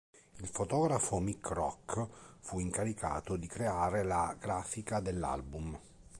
[0.39, 2.07] Il fotografo Mick Rock
[2.39, 5.79] fu incaricato di creare la grafica dell'album.